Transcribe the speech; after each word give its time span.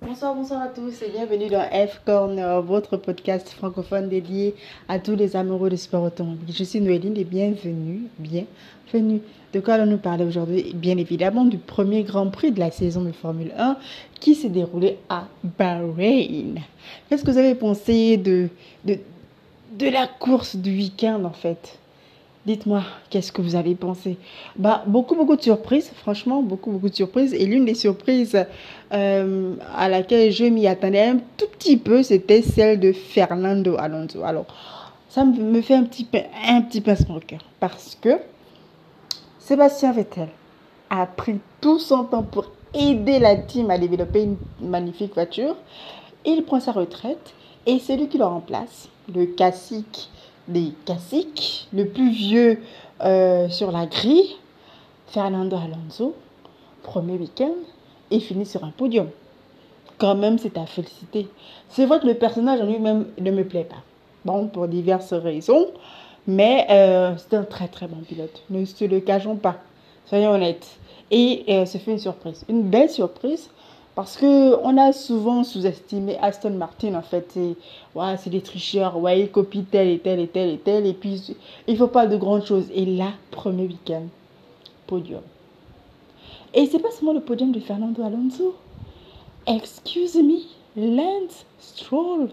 Bonsoir, 0.00 0.34
bonsoir 0.34 0.62
à 0.62 0.68
tous 0.68 1.02
et 1.02 1.10
bienvenue 1.10 1.48
dans 1.48 1.62
F 1.62 2.00
Corner, 2.04 2.62
votre 2.62 2.96
podcast 2.96 3.48
francophone 3.50 4.08
dédié 4.08 4.54
à 4.88 4.98
tous 4.98 5.14
les 5.14 5.36
amoureux 5.36 5.70
de 5.70 5.76
sport 5.76 6.02
automobile. 6.04 6.54
Je 6.54 6.64
suis 6.64 6.80
Noéline 6.80 7.16
et 7.16 7.24
bienvenue, 7.24 8.02
bienvenue. 8.18 9.20
De 9.52 9.60
quoi 9.60 9.74
allons-nous 9.74 9.98
parler 9.98 10.24
aujourd'hui? 10.24 10.72
Bien 10.74 10.96
évidemment 10.98 11.44
du 11.44 11.58
premier 11.58 12.02
Grand 12.02 12.28
Prix 12.30 12.52
de 12.52 12.60
la 12.60 12.70
saison 12.70 13.02
de 13.02 13.12
Formule 13.12 13.52
1 13.56 13.76
qui 14.20 14.34
s'est 14.34 14.48
déroulé 14.48 14.98
à 15.08 15.28
Bahreïn. 15.58 16.60
Qu'est-ce 17.08 17.22
que 17.24 17.30
vous 17.30 17.38
avez 17.38 17.54
pensé 17.54 18.16
de, 18.16 18.48
de, 18.84 18.98
de 19.78 19.88
la 19.88 20.06
course 20.06 20.56
du 20.56 20.70
week-end 20.76 21.24
en 21.24 21.32
fait? 21.32 21.78
Dites-moi, 22.46 22.82
qu'est-ce 23.08 23.32
que 23.32 23.40
vous 23.40 23.56
avez 23.56 23.74
pensé? 23.74 24.18
Bah, 24.56 24.84
Beaucoup, 24.86 25.14
beaucoup 25.14 25.34
de 25.36 25.42
surprises, 25.42 25.90
franchement, 25.96 26.42
beaucoup, 26.42 26.70
beaucoup 26.72 26.90
de 26.90 26.94
surprises. 26.94 27.32
Et 27.32 27.46
l'une 27.46 27.64
des 27.64 27.74
surprises 27.74 28.44
euh, 28.92 29.54
à 29.74 29.88
laquelle 29.88 30.30
je 30.30 30.44
m'y 30.44 30.66
attendais 30.66 31.06
un 31.06 31.18
tout 31.38 31.46
petit 31.58 31.78
peu, 31.78 32.02
c'était 32.02 32.42
celle 32.42 32.80
de 32.80 32.92
Fernando 32.92 33.76
Alonso. 33.78 34.22
Alors, 34.24 34.44
ça 35.08 35.24
me 35.24 35.62
fait 35.62 35.74
un 35.74 35.84
petit 35.84 36.06
un 36.46 36.60
petit 36.60 36.82
pincement 36.82 37.16
au 37.16 37.20
cœur. 37.20 37.40
Parce 37.60 37.96
que 37.98 38.18
Sébastien 39.38 39.92
Vettel 39.92 40.28
a 40.90 41.06
pris 41.06 41.38
tout 41.62 41.78
son 41.78 42.04
temps 42.04 42.22
pour 42.24 42.50
aider 42.74 43.20
la 43.20 43.36
team 43.36 43.70
à 43.70 43.78
développer 43.78 44.24
une 44.24 44.36
magnifique 44.60 45.14
voiture. 45.14 45.56
Il 46.26 46.42
prend 46.44 46.60
sa 46.60 46.72
retraite 46.72 47.32
et 47.66 47.78
c'est 47.78 47.96
lui 47.96 48.08
qui 48.08 48.18
le 48.18 48.24
remplace, 48.24 48.88
le 49.14 49.26
classique 49.26 50.10
des 50.48 50.72
classiques, 50.84 51.68
le 51.72 51.86
plus 51.86 52.10
vieux 52.10 52.58
euh, 53.02 53.48
sur 53.48 53.70
la 53.72 53.86
grille, 53.86 54.36
Fernando 55.08 55.56
Alonso, 55.56 56.14
premier 56.82 57.14
week-end, 57.14 57.54
et 58.10 58.20
finit 58.20 58.46
sur 58.46 58.64
un 58.64 58.70
podium. 58.70 59.08
Quand 59.98 60.14
même, 60.14 60.38
c'est 60.38 60.58
à 60.58 60.66
féliciter. 60.66 61.28
C'est 61.68 61.86
vrai 61.86 62.00
que 62.00 62.06
le 62.06 62.14
personnage 62.14 62.60
en 62.60 62.66
lui-même 62.66 63.06
ne 63.18 63.30
me 63.30 63.44
plaît 63.44 63.64
pas. 63.64 63.82
Bon, 64.24 64.48
pour 64.48 64.68
diverses 64.68 65.12
raisons, 65.12 65.68
mais 66.26 66.66
euh, 66.70 67.14
c'est 67.16 67.36
un 67.36 67.44
très 67.44 67.68
très 67.68 67.86
bon 67.86 67.98
pilote. 67.98 68.42
Ne 68.50 68.64
se 68.64 68.84
le 68.84 69.00
cachons 69.00 69.36
pas. 69.36 69.56
Soyons 70.06 70.30
honnêtes. 70.30 70.78
Et 71.10 71.44
euh, 71.48 71.66
ce 71.66 71.78
fait 71.78 71.92
une 71.92 71.98
surprise. 71.98 72.44
Une 72.48 72.62
belle 72.62 72.90
surprise 72.90 73.50
parce 73.94 74.16
que 74.16 74.56
on 74.64 74.76
a 74.76 74.92
souvent 74.92 75.44
sous-estimé 75.44 76.18
Aston 76.18 76.50
Martin 76.50 76.94
en 76.94 77.02
fait. 77.02 77.38
C'est 78.18 78.30
des 78.30 78.40
tricheurs, 78.40 78.98
ouais, 78.98 79.20
ils 79.20 79.30
copient 79.30 79.64
tel 79.70 79.88
et 79.88 79.98
tel 80.00 80.18
et 80.18 80.26
tel 80.26 80.50
et 80.50 80.58
tel. 80.58 80.86
Et 80.86 80.94
puis 80.94 81.36
il 81.68 81.76
faut 81.76 81.86
pas 81.86 82.06
de 82.06 82.16
grandes 82.16 82.44
choses. 82.44 82.68
Et 82.74 82.84
là, 82.84 83.12
premier 83.30 83.66
week-end, 83.66 84.02
podium. 84.86 85.22
Et 86.54 86.66
c'est 86.66 86.80
pas 86.80 86.90
seulement 86.90 87.12
le 87.12 87.20
podium 87.20 87.52
de 87.52 87.60
Fernando 87.60 88.02
Alonso. 88.02 88.56
Excuse 89.46 90.16
me, 90.16 90.40
Lance 90.76 91.46
Stroll. 91.58 92.30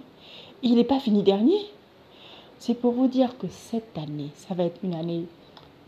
Il 0.63 0.75
n'est 0.75 0.83
pas 0.83 0.99
fini 0.99 1.21
dernier. 1.21 1.59
C'est 2.57 2.75
pour 2.75 2.93
vous 2.93 3.07
dire 3.07 3.37
que 3.37 3.47
cette 3.49 3.97
année, 3.97 4.29
ça 4.35 4.53
va 4.53 4.63
être 4.63 4.79
une 4.83 4.93
année 4.93 5.25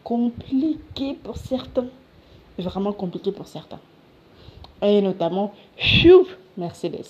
compliquée 0.04 1.14
pour 1.24 1.38
certains. 1.38 1.88
Vraiment 2.60 2.94
compliquée 2.94 3.32
pour 3.32 3.48
certains 3.48 3.80
et 4.84 5.02
notamment 5.02 5.54
Mercedes. 6.58 7.06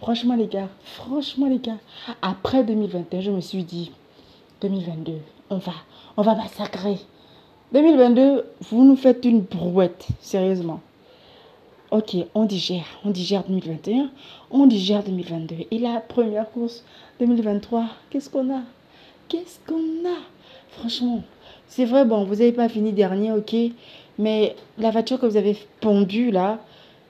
Franchement 0.00 0.36
les 0.36 0.46
gars, 0.46 0.68
franchement 0.84 1.48
les 1.48 1.58
gars, 1.58 1.78
après 2.22 2.62
2021, 2.62 3.20
je 3.20 3.30
me 3.30 3.40
suis 3.40 3.64
dit 3.64 3.90
2022, 4.60 5.14
on 5.50 5.56
va, 5.56 5.72
on 6.16 6.22
va 6.22 6.34
massacrer. 6.34 6.98
2022, 7.72 8.44
vous 8.70 8.84
nous 8.84 8.96
faites 8.96 9.24
une 9.24 9.40
brouette, 9.40 10.06
sérieusement. 10.20 10.80
Ok, 11.90 12.16
on 12.34 12.44
digère, 12.44 12.84
on 13.04 13.10
digère 13.10 13.44
2021, 13.44 14.10
on 14.50 14.66
digère 14.66 15.02
2022. 15.02 15.54
Et 15.70 15.78
la 15.78 16.00
première 16.00 16.50
course 16.50 16.84
2023, 17.20 17.86
qu'est-ce 18.10 18.28
qu'on 18.28 18.54
a? 18.54 18.62
Qu'est-ce 19.28 19.58
qu'on 19.66 20.08
a? 20.08 20.18
Franchement, 20.70 21.22
c'est 21.68 21.84
vrai, 21.84 22.04
bon, 22.04 22.24
vous 22.24 22.36
n'avez 22.36 22.52
pas 22.52 22.68
fini 22.68 22.92
dernier, 22.92 23.32
ok, 23.32 23.54
mais 24.18 24.54
la 24.78 24.90
voiture 24.90 25.18
que 25.18 25.26
vous 25.26 25.36
avez 25.36 25.56
pondue 25.80 26.30
là, 26.30 26.60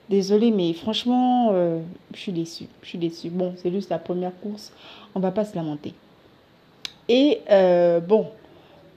Désolée, 0.09 0.51
mais 0.51 0.71
franchement, 0.73 1.49
euh, 1.51 1.79
je 2.13 2.19
suis 2.19 2.31
déçue. 2.31 2.67
Je 2.81 2.87
suis 2.87 2.97
déçue. 2.97 3.29
Bon, 3.29 3.53
c'est 3.57 3.71
juste 3.71 3.89
la 3.89 3.99
première 3.99 4.37
course. 4.39 4.71
On 5.15 5.19
va 5.19 5.31
pas 5.31 5.43
se 5.43 5.53
lamenter. 5.55 5.93
Et 7.09 7.41
euh, 7.49 7.99
bon, 7.99 8.27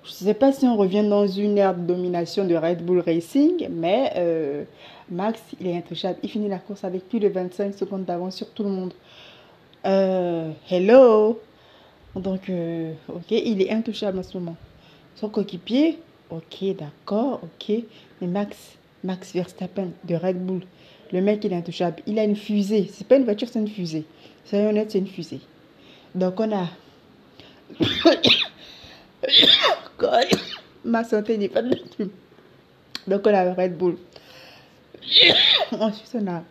je 0.05 0.11
ne 0.11 0.15
sais 0.15 0.35
pas 0.35 0.53
si 0.53 0.67
on 0.67 0.77
revient 0.77 1.07
dans 1.09 1.27
une 1.27 1.59
ère 1.59 1.75
de 1.75 1.83
domination 1.83 2.45
de 2.45 2.55
Red 2.55 2.85
Bull 2.85 3.01
Racing, 3.01 3.69
mais 3.71 4.13
euh, 4.17 4.65
Max, 5.11 5.41
il 5.61 5.67
est 5.67 5.77
intouchable. 5.77 6.19
Il 6.23 6.31
finit 6.31 6.49
la 6.49 6.59
course 6.59 6.85
avec 6.85 7.09
plus 7.09 7.19
de 7.19 7.29
25 7.29 7.75
secondes 7.75 8.05
d'avance 8.05 8.37
sur 8.37 8.51
tout 8.51 8.63
le 8.63 8.71
monde. 8.71 8.93
hello? 9.85 11.41
Donc, 12.15 12.51
ok, 13.09 13.31
il 13.31 13.63
est 13.63 13.71
intouchable 13.71 14.19
en 14.19 14.23
ce 14.23 14.37
moment. 14.39 14.57
Son 15.17 15.29
coéquipier, 15.29 15.99
ok, 16.31 16.77
d'accord, 16.77 17.41
ok. 17.43 17.83
Mais 18.21 18.27
Max, 18.27 18.57
Max 19.05 19.33
Verstappen 19.33 19.89
de 20.05 20.15
Red 20.15 20.45
Bull, 20.45 20.63
le 21.13 21.21
mec, 21.21 21.45
il 21.45 21.53
est 21.53 21.57
intouchable. 21.57 22.03
Il 22.07 22.19
a 22.19 22.25
une 22.25 22.37
fusée. 22.37 22.91
C'est 22.93 23.07
pas 23.07 23.17
une 23.17 23.25
voiture, 23.25 23.49
c'est 23.49 23.59
une 23.59 23.69
fusée. 23.69 24.05
Soyons 24.45 24.71
honnêtes, 24.71 24.93
c'est 24.93 24.99
une 24.99 25.07
fusée. 25.07 25.41
Donc, 26.15 26.39
on 26.39 26.51
a. 26.53 26.69
Ma 30.85 31.05
santé 31.05 31.37
n'est 31.37 31.49
pas 31.49 31.63
de 31.63 31.77
Donc, 33.07 33.27
on 33.27 33.35
a 33.35 33.55
Red 33.55 33.77
Bull. 33.77 33.97
Ensuite, 35.73 36.15
on 36.15 36.27
a 36.29 36.43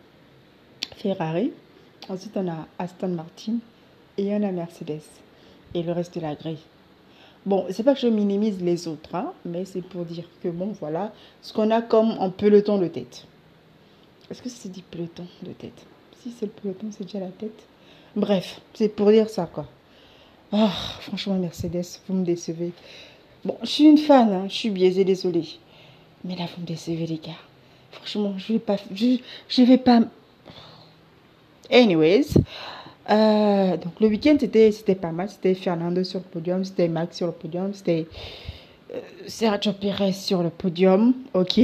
Ferrari. 0.97 1.51
Ensuite, 2.09 2.35
on 2.35 2.47
a 2.47 2.67
Aston 2.77 3.09
Martin. 3.09 3.57
Et 4.17 4.33
on 4.33 4.43
a 4.43 4.51
Mercedes. 4.51 5.01
Et 5.73 5.83
le 5.83 5.93
reste 5.93 6.15
de 6.15 6.21
la 6.21 6.35
grille. 6.35 6.59
Bon, 7.45 7.65
c'est 7.69 7.83
pas 7.83 7.93
que 7.93 8.01
je 8.01 8.07
minimise 8.07 8.61
les 8.61 8.89
autres, 8.89 9.15
hein, 9.15 9.31
mais 9.45 9.63
c'est 9.63 9.81
pour 9.81 10.03
dire 10.03 10.25
que, 10.43 10.49
bon, 10.49 10.73
voilà, 10.79 11.13
ce 11.41 11.53
qu'on 11.53 11.71
a 11.71 11.81
comme 11.81 12.17
un 12.19 12.29
peloton 12.29 12.77
de 12.77 12.87
tête. 12.87 13.25
Est-ce 14.29 14.41
que 14.43 14.49
c'est 14.49 14.69
dit 14.69 14.83
peloton 14.83 15.25
de 15.41 15.51
tête? 15.51 15.85
Si 16.21 16.31
c'est 16.31 16.45
le 16.45 16.51
peloton, 16.51 16.87
c'est 16.91 17.03
déjà 17.03 17.19
la 17.19 17.31
tête. 17.31 17.63
Bref, 18.15 18.61
c'est 18.73 18.89
pour 18.89 19.11
dire 19.11 19.29
ça, 19.29 19.49
quoi. 19.51 19.65
Ah, 20.51 20.71
franchement, 21.01 21.35
Mercedes, 21.35 21.85
vous 22.07 22.13
me 22.13 22.25
décevez. 22.25 22.71
Bon, 23.43 23.57
je 23.61 23.67
suis 23.67 23.85
une 23.85 23.97
fan, 23.97 24.31
hein, 24.31 24.45
je 24.47 24.53
suis 24.53 24.69
biaisée, 24.69 25.03
désolée. 25.03 25.47
Mais 26.23 26.35
là, 26.35 26.45
vous 26.53 26.61
me 26.61 26.67
décevez, 26.67 27.07
les 27.07 27.17
gars. 27.17 27.39
Franchement, 27.91 28.33
je 28.37 28.53
vais 28.53 28.59
pas. 28.59 28.77
Je, 28.93 29.61
vais 29.63 29.77
pas. 29.77 30.01
Anyways. 31.71 32.27
Euh, 33.09 33.77
donc, 33.77 33.99
le 33.99 34.07
week-end, 34.07 34.37
c'était, 34.39 34.71
c'était 34.71 34.95
pas 34.95 35.11
mal. 35.11 35.29
C'était 35.29 35.55
Fernando 35.55 36.03
sur 36.03 36.19
le 36.19 36.25
podium, 36.25 36.63
c'était 36.63 36.87
Max 36.87 37.17
sur 37.17 37.27
le 37.27 37.33
podium, 37.33 37.73
c'était 37.73 38.05
euh, 38.93 38.99
Sergio 39.25 39.73
Perez 39.73 40.13
sur 40.13 40.43
le 40.43 40.49
podium. 40.51 41.13
Ok 41.33 41.59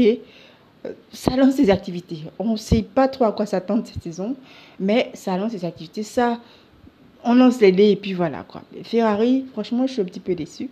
ça 1.12 1.36
lance 1.36 1.56
des 1.56 1.70
activités. 1.70 2.24
On 2.40 2.54
ne 2.54 2.58
sait 2.58 2.82
pas 2.82 3.08
trop 3.08 3.26
à 3.26 3.32
quoi 3.32 3.46
s'attendre 3.46 3.84
cette 3.86 4.04
saison, 4.04 4.36
mais 4.80 5.12
ça 5.14 5.38
lance 5.38 5.52
des 5.52 5.66
activités. 5.66 6.04
Ça, 6.04 6.40
on 7.24 7.34
lance 7.34 7.60
les 7.60 7.72
dés 7.72 7.92
et 7.92 7.96
puis 7.96 8.14
voilà 8.14 8.44
quoi. 8.44 8.62
Ferrari, 8.84 9.46
franchement, 9.52 9.88
je 9.88 9.94
suis 9.94 10.02
un 10.02 10.06
petit 10.06 10.20
peu 10.20 10.36
déçu. 10.36 10.70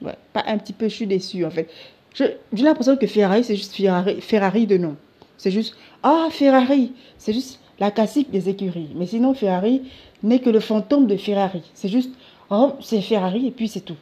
Ouais, 0.00 0.16
pas 0.32 0.44
un 0.46 0.58
petit 0.58 0.72
peu, 0.72 0.88
je 0.88 0.94
suis 0.94 1.06
déçu 1.06 1.44
en 1.44 1.50
fait. 1.50 1.68
J'ai 2.14 2.36
l'impression 2.52 2.96
que 2.96 3.06
Ferrari, 3.06 3.44
c'est 3.44 3.56
juste 3.56 3.74
Ferrari, 3.74 4.20
Ferrari 4.20 4.66
de 4.66 4.76
nom. 4.76 4.96
C'est 5.38 5.50
juste, 5.50 5.74
ah, 6.02 6.28
Ferrari, 6.30 6.92
c'est 7.18 7.32
juste 7.32 7.58
la 7.78 7.90
classique 7.90 8.30
des 8.30 8.48
écuries. 8.48 8.90
Mais 8.94 9.06
sinon, 9.06 9.34
Ferrari 9.34 9.82
n'est 10.22 10.40
que 10.40 10.50
le 10.50 10.60
fantôme 10.60 11.06
de 11.06 11.16
Ferrari. 11.16 11.62
C'est 11.74 11.88
juste, 11.88 12.10
oh, 12.50 12.74
c'est 12.80 13.00
Ferrari 13.00 13.46
et 13.46 13.50
puis 13.50 13.68
c'est 13.68 13.80
tout. 13.80 13.96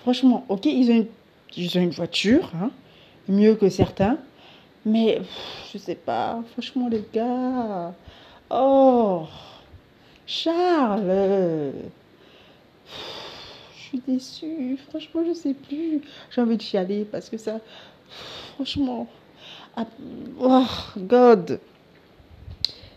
Franchement, 0.00 0.44
ok, 0.48 0.66
ils 0.66 0.90
ont 0.90 0.96
une, 0.96 1.06
ils 1.56 1.78
ont 1.78 1.80
une 1.80 1.90
voiture, 1.90 2.50
hein, 2.54 2.70
mieux 3.28 3.54
que 3.54 3.68
certains. 3.68 4.18
Mais 4.84 5.20
je 5.72 5.78
sais 5.78 5.94
pas, 5.94 6.42
franchement 6.52 6.88
les 6.88 7.04
gars. 7.12 7.92
Oh, 8.50 9.26
Charles. 10.26 11.72
Je 13.76 13.80
suis 13.80 14.02
déçue. 14.06 14.78
Franchement, 14.88 15.22
je 15.26 15.34
sais 15.34 15.54
plus. 15.54 16.02
J'ai 16.30 16.40
envie 16.40 16.56
de 16.56 16.62
chialer 16.62 17.04
parce 17.04 17.28
que 17.28 17.36
ça. 17.36 17.60
Franchement. 18.54 19.06
Ah, 19.76 19.86
oh, 20.40 20.66
God. 20.96 21.60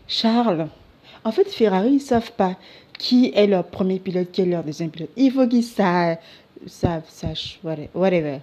Charles. 0.06 0.68
En 1.24 1.32
fait, 1.32 1.48
Ferrari, 1.48 1.94
ils 1.94 2.00
savent 2.00 2.32
pas 2.32 2.56
qui 2.98 3.32
est 3.34 3.46
leur 3.46 3.64
premier 3.64 3.98
pilote, 3.98 4.30
qui 4.30 4.42
est 4.42 4.46
leur 4.46 4.62
deuxième 4.62 4.90
pilote. 4.90 5.10
Il 5.16 5.32
faut 5.32 5.46
qu'ils 5.46 5.64
savent, 5.64 6.18
savent, 6.66 7.08
sachent, 7.08 7.60
whatever. 7.62 8.40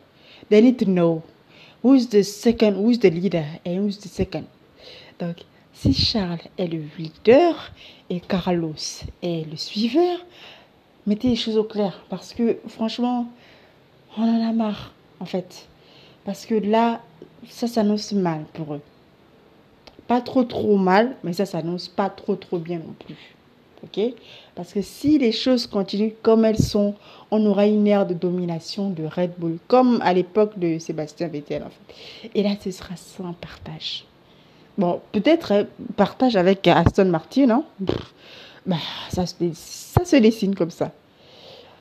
They 0.50 0.62
need 0.62 0.78
to 0.78 0.86
know 0.86 1.24
who's 1.84 2.10
the 2.10 2.24
second, 2.24 2.76
who's 2.76 3.00
the 3.00 3.10
leader? 3.10 3.46
Et 3.66 3.78
who's 3.78 4.00
the 4.00 4.08
second? 4.08 4.46
Donc, 5.20 5.38
si 5.74 5.94
Charles 5.94 6.40
est 6.58 6.68
le 6.68 6.84
leader 6.98 7.72
et 8.10 8.20
Carlos 8.20 8.76
est 9.22 9.50
le 9.50 9.58
suiveur, 9.58 10.20
mettez 11.08 11.30
les 11.30 11.36
choses 11.36 11.58
au 11.58 11.64
clair 11.64 12.04
parce 12.10 12.34
que 12.34 12.58
franchement, 12.68 13.28
on 14.18 14.24
en 14.24 14.50
a 14.50 14.54
marre 14.54 14.94
en 15.20 15.26
fait. 15.26 15.68
Parce 16.26 16.46
que 16.46 16.56
là, 16.56 17.02
ça 17.50 17.68
s'annonce 17.68 18.12
mal 18.12 18.46
pour 18.54 18.76
eux. 18.76 18.82
pas 20.12 20.20
trop 20.20 20.44
trop 20.44 20.76
mal, 20.76 21.16
mais 21.24 21.32
ça 21.32 21.46
s'annonce 21.46 21.88
pas 21.88 22.10
trop 22.10 22.36
trop 22.36 22.60
bien 22.60 22.80
non 22.80 22.94
plus. 23.00 23.34
Ok? 23.84 24.14
Parce 24.56 24.74
que 24.74 24.82
si 24.82 25.18
les 25.18 25.32
choses 25.32 25.66
continuent 25.66 26.14
comme 26.22 26.46
elles 26.46 26.60
sont, 26.60 26.94
on 27.32 27.46
aura 27.46 27.66
une 27.66 27.88
ère 27.88 28.06
de 28.06 28.14
domination 28.14 28.90
de 28.90 29.04
Red 29.06 29.32
Bull, 29.38 29.58
comme 29.68 30.00
à 30.04 30.14
l'époque 30.14 30.58
de 30.60 30.78
Sébastien 30.78 31.28
Vettel. 31.28 31.64
Et 32.36 32.44
là, 32.44 32.52
ce 32.64 32.72
sera 32.72 32.96
sans 32.96 33.34
partage. 33.34 34.06
Bon, 34.78 35.02
peut-être 35.12 35.54
euh, 35.54 35.64
partage 35.96 36.36
avec 36.36 36.68
Aston 36.68 37.06
Martin, 37.06 37.46
non 37.46 37.66
bah, 38.66 38.78
ça, 39.10 39.26
se 39.26 40.16
dessine 40.18 40.56
comme 40.56 40.72
ça. 40.72 40.92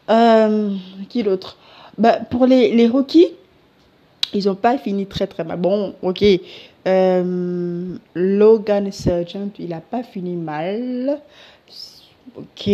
Euh, 0.09 0.75
qui 1.09 1.23
d'autre? 1.23 1.57
Bah, 1.99 2.19
Pour 2.31 2.47
les, 2.47 2.75
les 2.75 2.89
rookies, 2.89 3.29
ils 4.33 4.47
n'ont 4.47 4.55
pas 4.55 4.79
fini 4.79 5.07
très 5.07 5.27
très 5.27 5.45
mal. 5.45 5.59
Bon, 5.59 5.95
ok. 6.03 6.25
Euh, 6.87 7.97
Logan 8.15 8.91
Sargent, 8.93 9.51
il 9.59 9.69
n'a 9.69 9.81
pas 9.81 10.03
fini 10.03 10.37
mal. 10.37 11.21
Ok. 12.37 12.67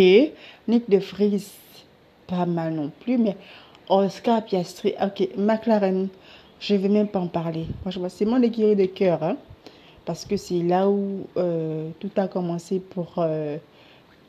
Nick 0.69 0.89
de 0.89 0.99
Vries, 0.99 1.51
pas 2.27 2.47
mal 2.47 2.75
non 2.75 2.91
plus. 3.01 3.19
Mais 3.19 3.37
Oscar 3.89 4.45
Piastri, 4.45 4.95
ok. 5.03 5.29
McLaren, 5.37 6.09
je 6.61 6.75
ne 6.75 6.79
vais 6.81 6.89
même 6.89 7.09
pas 7.09 7.21
en 7.21 7.29
parler. 7.29 7.67
Franchement, 7.83 8.09
c'est 8.09 8.25
mon 8.25 8.43
écurie 8.43 8.77
de 8.77 8.87
cœur. 8.87 9.23
Hein, 9.23 9.37
parce 10.05 10.25
que 10.25 10.37
c'est 10.37 10.63
là 10.63 10.89
où 10.89 11.27
euh, 11.37 11.91
tout 11.99 12.11
a 12.17 12.29
commencé 12.29 12.79
pour 12.79 13.15
euh, 13.19 13.57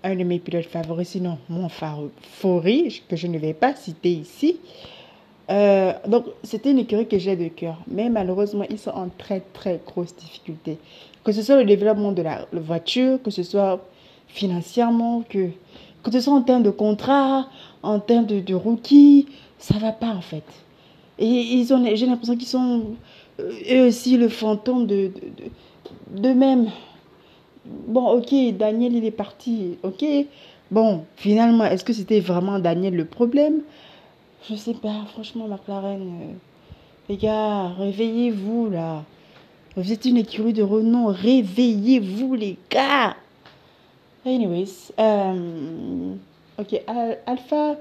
un 0.03 0.15
de 0.15 0.23
mes 0.23 0.39
pilotes 0.39 0.65
favoris, 0.65 1.09
sinon 1.09 1.37
mon 1.49 1.69
favori, 1.69 3.03
que 3.07 3.15
je 3.15 3.27
ne 3.27 3.37
vais 3.37 3.53
pas 3.53 3.75
citer 3.75 4.11
ici. 4.11 4.59
Euh, 5.49 5.93
donc, 6.07 6.25
c'était 6.43 6.71
une 6.71 6.79
écurie 6.79 7.07
que 7.07 7.17
j'ai 7.17 7.35
de 7.35 7.47
cœur. 7.47 7.77
Mais 7.87 8.09
malheureusement, 8.09 8.65
ils 8.69 8.79
sont 8.79 8.91
en 8.91 9.09
très, 9.09 9.41
très 9.53 9.79
grosse 9.85 10.15
difficulté. 10.15 10.77
Que 11.23 11.31
ce 11.31 11.41
soit 11.41 11.57
le 11.57 11.65
développement 11.65 12.11
de 12.11 12.21
la, 12.21 12.45
voiture, 12.53 13.21
que 13.21 13.31
ce 13.31 13.43
soit 13.43 13.79
financièrement, 14.27 15.23
que, 15.27 15.49
que 16.03 16.11
ce 16.11 16.19
soit 16.19 16.33
en 16.33 16.41
termes 16.41 16.63
de 16.63 16.69
contrat, 16.69 17.47
en 17.83 17.99
termes 17.99 18.25
de, 18.25 18.39
de 18.39 18.55
rookie, 18.55 19.27
ça 19.57 19.77
va 19.77 19.91
pas 19.91 20.09
en 20.09 20.21
fait. 20.21 20.43
Et 21.19 21.25
ils 21.25 21.73
ont, 21.73 21.83
j'ai 21.95 22.05
l'impression 22.05 22.35
qu'ils 22.35 22.47
sont 22.47 22.83
euh, 23.39 23.51
eux 23.71 23.87
aussi 23.87 24.17
le 24.17 24.29
fantôme 24.29 24.85
de, 24.85 25.11
de, 26.11 26.21
de, 26.21 26.29
même. 26.33 26.69
Bon, 27.65 28.11
ok, 28.11 28.33
Daniel, 28.57 28.95
il 28.95 29.05
est 29.05 29.11
parti. 29.11 29.77
Bon, 30.69 31.05
finalement, 31.15 31.65
est-ce 31.65 31.83
que 31.83 31.93
c'était 31.93 32.19
vraiment 32.19 32.59
Daniel 32.59 32.95
le 32.95 33.05
problème? 33.05 33.61
Je 34.49 34.55
sais 34.55 34.73
pas, 34.73 35.03
franchement, 35.11 35.47
McLaren, 35.47 36.01
euh, 36.01 36.33
les 37.09 37.17
gars, 37.17 37.69
réveillez-vous 37.69 38.69
là. 38.69 39.03
Vous 39.75 39.91
êtes 39.91 40.05
une 40.05 40.17
écurie 40.17 40.53
de 40.53 40.63
renom, 40.63 41.07
réveillez-vous 41.07 42.33
les 42.35 42.57
gars. 42.69 43.15
Anyways, 44.25 44.91
euh, 44.99 46.13
ok, 46.57 46.81
Alpha 47.25 47.75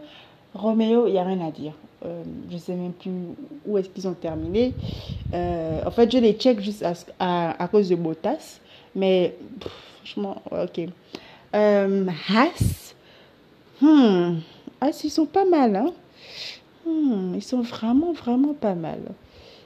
Romeo, 0.54 1.06
il 1.06 1.12
n'y 1.12 1.18
a 1.18 1.24
rien 1.24 1.40
à 1.46 1.50
dire. 1.50 1.72
Euh, 2.04 2.22
je 2.50 2.58
sais 2.58 2.74
même 2.74 2.92
plus 2.92 3.10
où 3.66 3.78
est-ce 3.78 3.88
qu'ils 3.88 4.06
ont 4.06 4.14
terminé. 4.14 4.74
en 5.32 5.90
fait, 5.90 6.10
je 6.10 6.18
les 6.18 6.34
check 6.34 6.60
juste 6.60 6.84
à, 7.18 7.62
à, 7.62 7.68
cause 7.68 7.88
de 7.88 7.96
Bottas. 7.96 8.60
Mais 8.94 9.34
franchement, 9.98 10.42
ok. 10.50 10.88
Haas, 11.52 12.94
hmm, 13.80 14.38
Haas, 14.80 15.00
ils 15.04 15.10
sont 15.10 15.26
pas 15.26 15.44
mal, 15.44 15.74
hein. 15.76 15.92
Hmm, 16.86 17.34
ils 17.34 17.42
sont 17.42 17.62
vraiment, 17.62 18.12
vraiment 18.12 18.54
pas 18.54 18.74
mal. 18.74 19.00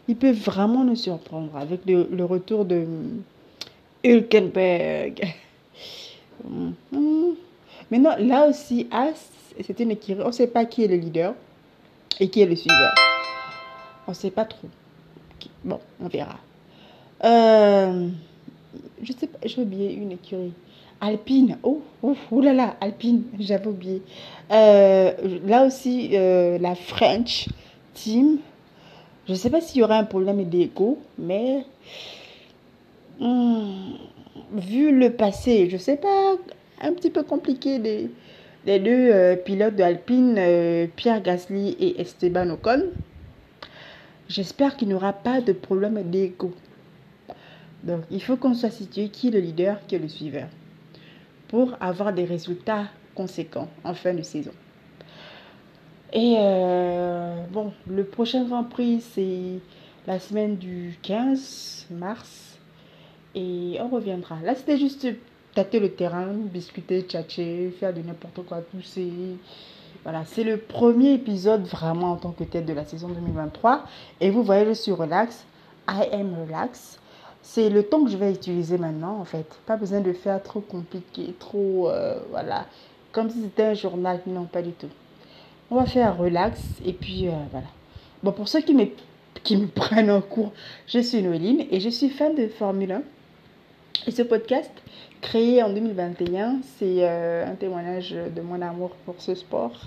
Ils 0.08 0.17
peuvent 0.17 0.35
vraiment 0.35 0.85
nous 0.85 0.97
surprendre 0.97 1.55
avec 1.56 1.81
le, 1.87 2.25
retour 2.25 2.64
de 2.64 2.87
Hülkenberg. 4.05 5.23
Hmm, 6.43 6.70
hmm. 6.91 7.35
Maintenant, 7.91 8.17
là 8.19 8.49
aussi, 8.49 8.88
As, 8.91 9.31
c'est 9.62 9.79
une 9.79 9.91
écurie. 9.91 10.23
On 10.23 10.29
ne 10.29 10.32
sait 10.32 10.47
pas 10.47 10.64
qui 10.64 10.82
est 10.82 10.87
le 10.87 10.97
leader 10.97 11.35
et 12.19 12.31
qui 12.31 12.41
est 12.41 12.47
le 12.47 12.56
suiveur. 12.56 12.94
On 14.06 14.12
ne 14.12 14.17
sait 14.17 14.31
pas 14.31 14.46
trop. 14.46 14.69
Bon, 15.64 15.81
on 16.00 16.08
verra. 16.08 16.38
Euh, 17.25 18.08
je 19.03 19.12
sais 19.12 19.26
pas, 19.26 19.38
j'ai 19.44 19.61
oublié 19.61 19.93
une 19.93 20.12
écurie. 20.12 20.55
Alpine, 21.00 21.56
oh, 21.62 21.82
oh, 22.02 22.41
là 22.43 22.52
là, 22.52 22.76
Alpine, 22.81 23.23
j'avais 23.41 23.67
oublié. 23.67 24.02
Euh, 24.50 25.12
là 25.47 25.64
aussi, 25.64 26.11
euh, 26.12 26.58
la 26.58 26.75
French 26.75 27.49
team, 27.94 28.38
je 29.26 29.32
ne 29.32 29.37
sais 29.37 29.50
pas 29.50 29.61
s'il 29.61 29.81
y 29.81 29.85
aura 29.85 29.97
un 29.97 30.05
problème 30.05 30.44
d'écho, 30.44 30.99
mais 31.19 31.64
hmm, 33.19 33.93
vu 34.52 34.97
le 34.97 35.11
passé, 35.11 35.69
je 35.70 35.76
ne 35.76 35.81
sais 35.81 35.97
pas, 35.97 36.37
un 36.82 36.93
petit 36.93 37.11
peu 37.11 37.23
compliqué 37.23 37.79
des, 37.79 38.11
deux 38.79 39.11
euh, 39.11 39.37
pilotes 39.37 39.76
d'Alpine, 39.76 40.35
Pierre 40.96 41.23
Gasly 41.23 41.76
et 41.81 42.00
Esteban 42.00 42.50
Ocon. 42.50 42.91
J'espère 44.29 44.76
qu'il 44.76 44.88
n'y 44.88 44.94
aura 44.94 45.14
pas 45.14 45.41
de 45.41 45.53
problème 45.53 46.03
d'écho. 46.11 46.53
Donc, 47.85 48.03
il 48.11 48.23
faut 48.23 48.37
qu'on 48.37 48.53
soit 48.53 48.70
situé 48.70 49.08
qui 49.08 49.29
est 49.29 49.31
le 49.31 49.41
leader, 49.41 49.81
qui 49.87 49.94
est 49.94 49.99
le 49.99 50.08
suiveur 50.08 50.46
pour 51.50 51.75
avoir 51.81 52.12
des 52.12 52.25
résultats 52.25 52.85
conséquents 53.17 53.69
en 53.82 53.93
fin 53.93 54.14
de 54.14 54.23
saison. 54.23 54.52
Et 56.12 56.37
euh, 56.38 57.44
bon, 57.50 57.73
le 57.88 58.05
prochain 58.05 58.44
Grand 58.44 58.64
Prix, 58.64 59.00
c'est 59.00 59.58
la 60.06 60.20
semaine 60.20 60.56
du 60.56 60.97
15 61.02 61.88
mars. 61.91 62.58
Et 63.35 63.79
on 63.81 63.88
reviendra. 63.88 64.38
Là, 64.44 64.55
c'était 64.55 64.79
juste 64.79 65.08
tâter 65.55 65.81
le 65.81 65.91
terrain, 65.91 66.29
discuter, 66.52 67.02
tchatcher, 67.02 67.75
faire 67.79 67.93
de 67.93 68.00
n'importe 68.00 68.46
quoi, 68.46 68.58
pousser. 68.58 69.11
Voilà, 70.05 70.25
c'est 70.26 70.44
le 70.44 70.56
premier 70.56 71.14
épisode 71.14 71.64
vraiment 71.64 72.12
en 72.12 72.17
tant 72.17 72.31
que 72.31 72.44
tête 72.44 72.67
de 72.67 72.73
la 72.73 72.85
saison 72.85 73.08
2023. 73.08 73.85
Et 74.20 74.31
vous 74.31 74.44
voyez, 74.44 74.67
je 74.67 74.73
suis 74.73 74.93
relax. 74.93 75.44
I 75.88 76.08
am 76.12 76.35
relax 76.46 77.00
c'est 77.43 77.71
le 77.71 77.83
temps 77.83 78.05
que 78.05 78.11
je 78.11 78.17
vais 78.17 78.33
utiliser 78.33 78.79
maintenant, 78.79 79.19
en 79.19 79.25
fait. 79.25 79.47
Pas 79.67 79.77
besoin 79.77 80.01
de 80.01 80.13
faire 80.13 80.43
trop 80.43 80.61
compliqué, 80.61 81.35
trop, 81.39 81.89
euh, 81.89 82.19
voilà, 82.31 82.67
comme 83.13 83.31
si 83.31 83.41
c'était 83.43 83.65
un 83.65 83.75
journal. 83.75 84.21
Non, 84.27 84.45
pas 84.45 84.63
du 84.63 84.73
tout. 84.73 84.89
On 85.71 85.77
va 85.77 85.87
faire 85.87 86.17
relax 86.17 86.61
et 86.85 86.93
puis 86.93 87.29
euh, 87.29 87.33
voilà. 87.51 87.67
Bon, 88.23 88.33
pour 88.33 88.49
ceux 88.49 88.61
qui 88.61 88.75
me, 88.75 88.87
qui 89.43 89.57
me 89.57 89.67
prennent 89.75 90.11
en 90.11 90.21
cours, 90.21 90.53
je 90.87 90.99
suis 90.99 91.23
Noéline 91.23 91.67
et 91.71 91.81
je 91.81 91.89
suis 91.89 92.11
fan 92.11 92.35
de 92.35 92.49
Formule 92.49 92.93
1. 92.93 93.03
Et 94.07 94.11
ce 94.11 94.23
podcast, 94.23 94.71
créé 95.21 95.63
en 95.63 95.71
2021, 95.71 96.61
c'est 96.79 96.97
euh, 97.01 97.47
un 97.47 97.55
témoignage 97.55 98.13
de 98.13 98.41
mon 98.41 98.61
amour 98.63 98.91
pour 99.05 99.17
ce 99.19 99.35
sport. 99.35 99.81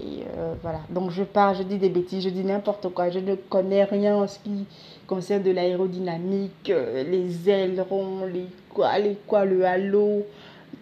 Et 0.00 0.24
voilà, 0.62 0.80
donc 0.90 1.10
je 1.10 1.22
parle, 1.22 1.56
je 1.56 1.62
dis 1.62 1.78
des 1.78 1.88
bêtises, 1.88 2.22
je 2.22 2.28
dis 2.28 2.44
n'importe 2.44 2.88
quoi, 2.90 3.08
je 3.08 3.18
ne 3.18 3.34
connais 3.34 3.84
rien 3.84 4.16
en 4.16 4.28
ce 4.28 4.38
qui 4.38 4.66
concerne 5.06 5.42
de 5.42 5.50
l'aérodynamique, 5.50 6.70
euh, 6.70 7.04
les 7.04 7.48
ailerons, 7.48 8.26
les 8.26 8.46
quoi, 8.68 8.98
les 8.98 9.16
quoi, 9.26 9.44
le 9.44 9.64
halo, 9.64 10.26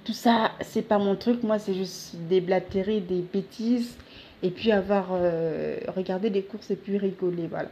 tout 0.05 0.13
ça, 0.13 0.53
c'est 0.61 0.83
pas 0.83 0.99
mon 0.99 1.15
truc. 1.17 1.43
Moi, 1.43 1.59
c'est 1.59 1.75
juste 1.75 2.17
des 2.29 2.41
blatteries, 2.41 3.01
des 3.01 3.21
bêtises, 3.21 3.97
et 4.43 4.51
puis 4.51 4.73
avoir 4.73 5.09
euh, 5.13 5.79
regardé 5.95 6.31
des 6.31 6.43
courses 6.43 6.71
et 6.71 6.77
puis 6.77 6.99
rigoler. 6.99 7.47
Voilà. 7.49 7.69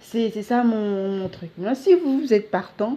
C'est 0.00 0.30
ça 0.42 0.62
mon, 0.62 1.28
truc. 1.28 1.50
Moi, 1.58 1.74
si 1.74 1.94
vous, 1.94 2.20
vous 2.20 2.32
êtes 2.32 2.50
partant, 2.50 2.96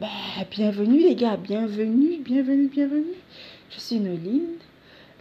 bah, 0.00 0.08
bienvenue 0.50 1.00
les 1.00 1.14
gars, 1.14 1.36
bienvenue, 1.36 2.20
bienvenue, 2.24 2.68
bienvenue. 2.68 3.18
Je 3.68 3.78
suis 3.78 4.00
Noline, 4.00 4.56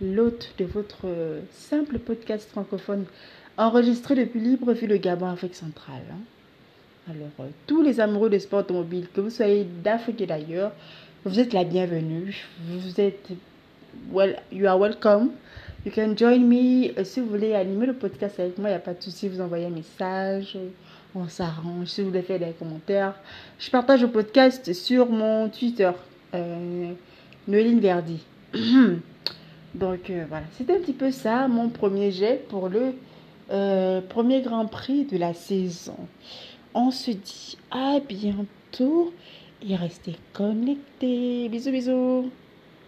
l'hôte 0.01 0.53
de 0.57 0.63
votre 0.63 1.05
simple 1.51 1.99
podcast 1.99 2.49
francophone 2.49 3.03
enregistré 3.57 4.15
depuis 4.15 4.39
Libreville, 4.39 4.87
le 4.87 4.95
Gabon, 4.95 5.27
Afrique 5.27 5.55
centrale. 5.55 6.03
Hein. 6.09 7.11
Alors, 7.11 7.27
euh, 7.41 7.49
tous 7.67 7.81
les 7.81 7.99
amoureux 7.99 8.29
des 8.29 8.39
sports 8.39 8.61
automobiles, 8.61 9.07
que 9.13 9.19
vous 9.19 9.29
soyez 9.29 9.67
d'Afrique 9.83 10.21
et 10.21 10.27
d'ailleurs, 10.27 10.71
vous 11.25 11.41
êtes 11.41 11.51
la 11.51 11.65
bienvenue. 11.65 12.47
Vous 12.69 13.01
êtes, 13.01 13.31
well, 14.13 14.37
you 14.49 14.65
are 14.65 14.79
welcome. 14.79 15.31
You 15.85 15.91
can 15.91 16.15
join 16.15 16.39
me. 16.47 16.97
Euh, 16.97 17.03
si 17.03 17.19
vous 17.19 17.27
voulez 17.27 17.53
animer 17.53 17.85
le 17.85 17.95
podcast 17.95 18.39
avec 18.39 18.57
moi, 18.57 18.69
il 18.69 18.71
n'y 18.71 18.77
a 18.77 18.79
pas 18.79 18.93
de 18.93 19.03
souci. 19.03 19.27
Vous 19.27 19.41
envoyez 19.41 19.65
un 19.65 19.71
message. 19.71 20.57
On 21.15 21.27
s'arrange. 21.27 21.87
Si 21.87 22.01
vous 22.01 22.07
voulez 22.09 22.21
faire 22.21 22.39
des 22.39 22.51
commentaires. 22.51 23.15
Je 23.57 23.69
partage 23.69 24.01
le 24.01 24.09
podcast 24.09 24.73
sur 24.73 25.09
mon 25.09 25.49
Twitter, 25.49 25.91
euh, 26.33 26.93
Noéline 27.47 27.79
Verdi. 27.79 28.19
Donc 29.75 30.09
euh, 30.09 30.25
voilà, 30.29 30.45
c'était 30.57 30.75
un 30.75 30.79
petit 30.79 30.93
peu 30.93 31.11
ça, 31.11 31.47
mon 31.47 31.69
premier 31.69 32.11
jet 32.11 32.45
pour 32.49 32.69
le 32.69 32.93
premier 34.09 34.41
Grand 34.41 34.67
Prix 34.67 35.05
de 35.05 35.17
la 35.17 35.33
saison. 35.33 35.97
On 36.75 36.91
se 36.91 37.11
dit 37.11 37.57
à 37.71 37.99
bientôt 37.99 39.11
et 39.67 39.75
restez 39.75 40.15
connectés. 40.33 41.49
Bisous 41.49 41.71
bisous. 41.71 42.29